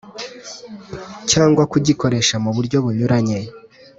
Cyangwa 1.31 1.63
kugikoresha 1.71 2.35
mu 2.43 2.49
buryo 2.55 2.77
bunyuranye 2.83 3.39